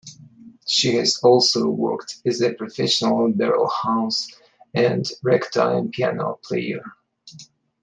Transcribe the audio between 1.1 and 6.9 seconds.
also worked as a professional barrelhouse and ragtime piano player.